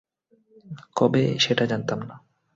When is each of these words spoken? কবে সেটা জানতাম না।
কবে 0.95 1.23
সেটা 1.39 1.63
জানতাম 1.65 1.99
না। 2.01 2.15